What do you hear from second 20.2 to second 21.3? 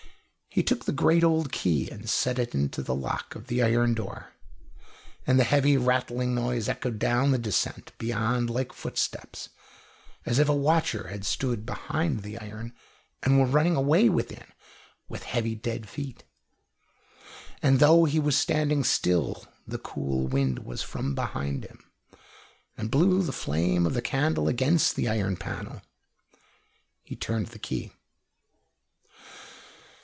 wind was from